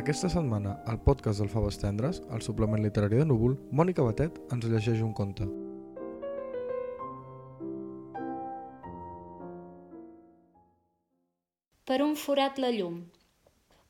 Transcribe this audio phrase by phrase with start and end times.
[0.00, 4.64] Aquesta setmana, al podcast del Faves Tendres, al suplement literari de Núvol, Mònica Batet ens
[4.64, 5.44] llegeix un conte.
[11.84, 13.02] Per un forat la llum.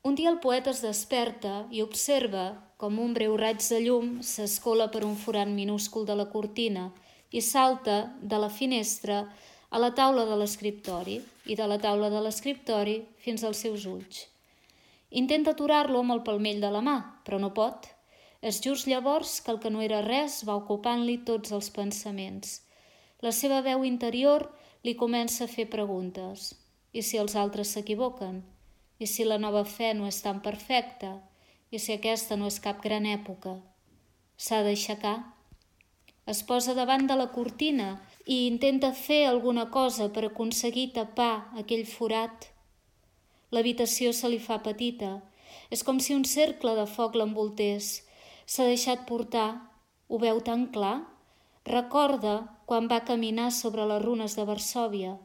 [0.03, 2.49] Un dia el poeta es desperta i observa
[2.81, 6.89] com un breu raig de llum s'escola per un forat minúscul de la cortina
[7.31, 9.23] i salta de la finestra
[9.71, 14.30] a la taula de l'escriptori i de la taula de l'escriptori fins als seus ulls.
[15.11, 16.97] Intenta aturar-lo amb el palmell de la mà,
[17.27, 17.89] però no pot.
[18.41, 22.61] És just llavors que el que no era res va ocupant-li tots els pensaments.
[23.21, 24.47] La seva veu interior
[24.87, 26.55] li comença a fer preguntes.
[26.93, 28.41] I si els altres s'equivoquen?
[28.99, 31.17] I si la nova fe no és tan perfecta?
[31.71, 33.59] I si aquesta no és cap gran època?
[34.37, 35.19] S'ha d'aixecar.
[36.31, 37.91] Es posa davant de la cortina
[38.25, 42.47] i intenta fer alguna cosa per aconseguir tapar aquell forat
[43.51, 45.19] L'habitació se li fa petita.
[45.75, 48.01] És com si un cercle de foc l'envoltés.
[48.47, 49.49] S'ha deixat portar.
[50.09, 51.01] Ho veu tan clar?
[51.67, 55.17] Recorda quan va caminar sobre les runes de Varsòvia.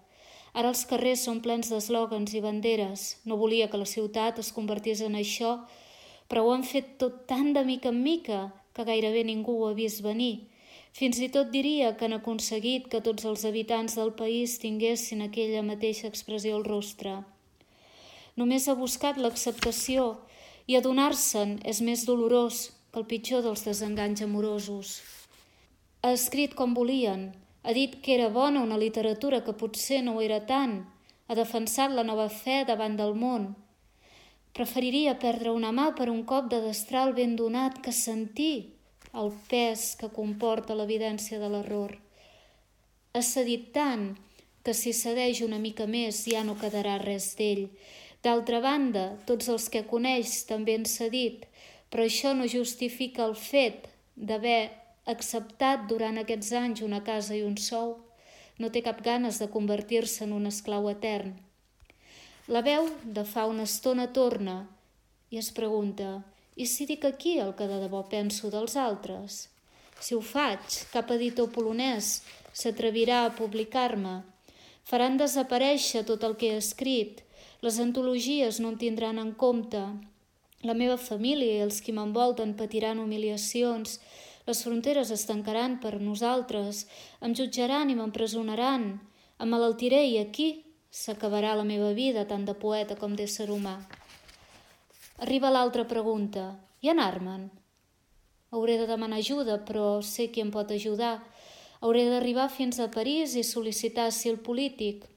[0.55, 3.05] Ara els carrers són plens d'eslògans i banderes.
[3.25, 5.57] No volia que la ciutat es convertís en això,
[6.29, 8.41] però ho han fet tot tan de mica en mica
[8.73, 10.47] que gairebé ningú ho ha vist venir.
[10.95, 15.63] Fins i tot diria que han aconseguit que tots els habitants del país tinguessin aquella
[15.69, 17.17] mateixa expressió al rostre.
[18.35, 20.09] Només ha buscat l'acceptació
[20.67, 24.97] i adonar-se'n és més dolorós que el pitjor dels desenganys amorosos.
[26.03, 27.29] Ha escrit com volien,
[27.63, 30.81] ha dit que era bona una literatura que potser no ho era tant,
[31.27, 33.53] ha defensat la nova fe davant del món.
[34.55, 38.75] Preferiria perdre una mà per un cop de destral ben donat que sentir
[39.15, 41.95] el pes que comporta l'evidència de l'error.
[43.15, 44.09] Ha cedit tant
[44.65, 47.69] que si cedeix una mica més ja no quedarà res d'ell
[48.25, 51.43] D'altra banda, tots els que coneix també han cedit,
[51.93, 54.71] però això no justifica el fet d'haver
[55.13, 57.97] acceptat durant aquests anys una casa i un sou.
[58.57, 61.35] No té cap ganes de convertir-se en un esclau etern.
[62.47, 64.55] La veu de fa una estona torna
[65.33, 66.09] i es pregunta
[66.55, 69.49] i si dic aquí el que de debò penso dels altres?
[69.99, 72.21] Si ho faig, cap editor polonès
[72.53, 74.21] s'atrevirà a publicar-me.
[74.87, 77.24] Faran desaparèixer tot el que he escrit
[77.65, 79.81] les antologies no em tindran en compte.
[80.61, 83.97] La meva família i els qui m'envolten patiran humiliacions.
[84.45, 86.83] Les fronteres es tancaran per nosaltres,
[87.25, 88.85] em jutjaran i m'empresonaran.
[89.41, 90.49] Em malaltiré i aquí
[90.93, 93.79] s'acabarà la meva vida tant de poeta com d'ésser humà.
[95.25, 96.45] Arriba l'altra pregunta.
[96.85, 97.49] I en Arman?
[98.53, 101.17] Hauré de demanar ajuda, però sé qui em pot ajudar.
[101.81, 105.09] Hauré d'arribar fins a París i sol·licitar asil polític.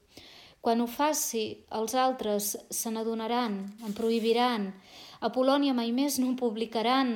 [0.61, 3.53] Quan ho faci, els altres se n'adonaran,
[3.87, 4.65] em prohibiran.
[5.23, 7.13] A Polònia mai més no em publicaran.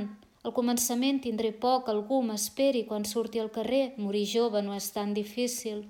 [0.47, 3.97] Al començament tindré poc, algú m'esperi quan surti al carrer.
[3.99, 5.83] Morir jove no és tan difícil.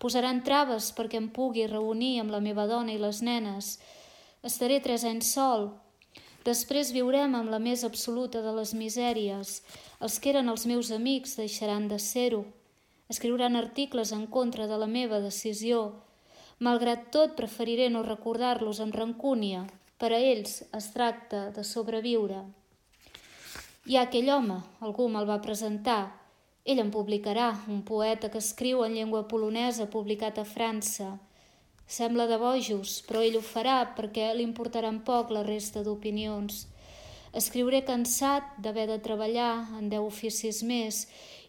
[0.00, 3.76] Posaran traves perquè em pugui reunir amb la meva dona i les nenes.
[4.44, 5.68] Estaré tres anys sol.
[6.48, 9.60] Després viurem amb la més absoluta de les misèries.
[10.00, 12.44] Els que eren els meus amics deixaran de ser-ho.
[13.12, 16.05] Escriuran articles en contra de la meva decisió
[16.56, 19.66] Malgrat tot, preferiré no recordar-los amb rancúnia.
[20.00, 22.38] Per a ells es tracta de sobreviure.
[23.84, 26.14] Hi ha aquell home, algú me'l va presentar.
[26.64, 31.10] Ell en publicarà, un poeta que escriu en llengua polonesa publicat a França.
[31.86, 36.64] Sembla de bojos, però ell ho farà perquè li importaran poc la resta d'opinions.
[37.36, 41.02] Escriuré cansat d'haver de treballar en deu oficis més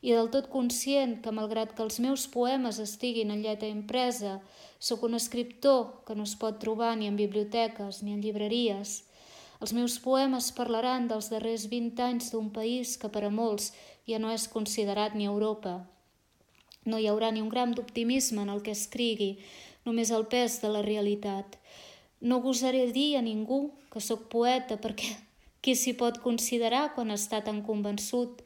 [0.03, 4.33] i del tot conscient que, malgrat que els meus poemes estiguin en lletra impresa,
[4.83, 8.97] sóc un escriptor que no es pot trobar ni en biblioteques ni en llibreries.
[9.63, 13.69] Els meus poemes parlaran dels darrers 20 anys d'un país que per a molts
[14.11, 15.77] ja no és considerat ni Europa.
[16.83, 19.37] No hi haurà ni un gram d'optimisme en el que escrigui,
[19.87, 21.55] només el pes de la realitat.
[22.19, 25.15] No gosaré dir a ningú que sóc poeta perquè
[25.67, 28.39] qui s'hi pot considerar quan està tan convençut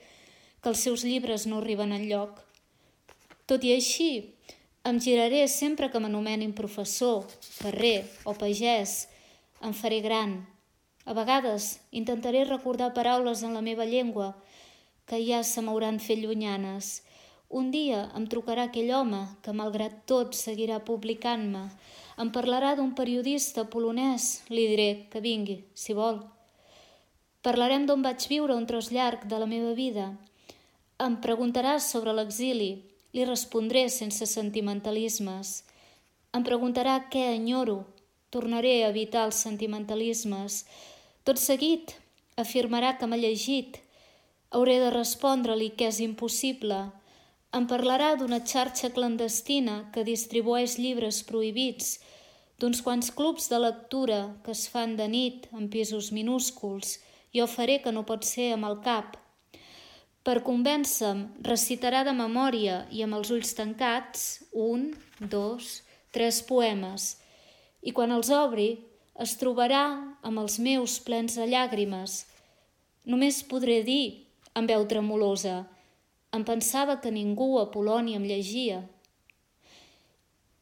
[0.57, 2.39] que els seus llibres no arriben en lloc.
[3.45, 4.33] Tot i així,
[4.89, 9.05] em giraré sempre que m'anomenin professor, ferrer o pagès.
[9.61, 10.33] Em faré gran.
[11.05, 14.31] A vegades intentaré recordar paraules en la meva llengua
[15.05, 17.03] que ja se m'hauran fet llunyanes.
[17.53, 21.67] Un dia em trucarà aquell home que, malgrat tot, seguirà publicant-me.
[22.17, 24.39] Em parlarà d'un periodista polonès.
[24.49, 26.23] Li diré que vingui, si vol.
[27.41, 30.11] Parlarem d'on vaig viure un tros llarg de la meva vida
[31.01, 32.71] em preguntaràs sobre l'exili,
[33.15, 35.53] li respondré sense sentimentalismes.
[36.37, 37.79] Em preguntarà què enyoro,
[38.29, 40.59] tornaré a evitar els sentimentalismes.
[41.25, 41.95] Tot seguit
[42.43, 43.79] afirmarà que m'ha llegit.
[44.53, 46.79] Hauré de respondre-li que és impossible.
[47.57, 51.97] Em parlarà d'una xarxa clandestina que distribueix llibres prohibits,
[52.59, 56.99] d'uns quants clubs de lectura que es fan de nit en pisos minúsculs.
[57.35, 59.15] Jo faré que no pot ser amb el cap.
[60.21, 65.79] Per convèncer-me, recitarà de memòria i amb els ulls tancats un, dos,
[66.13, 67.15] tres poemes.
[67.81, 68.69] I quan els obri,
[69.17, 69.85] es trobarà
[70.21, 72.25] amb els meus plens de llàgrimes.
[73.09, 75.63] Només podré dir, amb veu tremolosa,
[76.35, 78.83] em pensava que ningú a Polònia em llegia.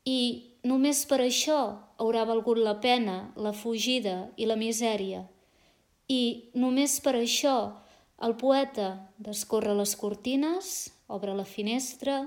[0.05, 0.21] I
[0.63, 1.59] només per això
[1.99, 5.25] haurà valgut la pena la fugida i la misèria.
[6.09, 7.55] I només per això
[8.25, 8.89] el poeta
[9.21, 12.23] descorre les cortines, obre la finestra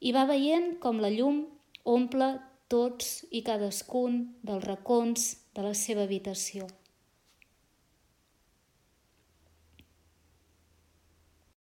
[0.00, 1.44] i va veient com la llum
[1.84, 2.32] omple
[2.72, 6.66] tots i cadascun dels racons de la seva habitació.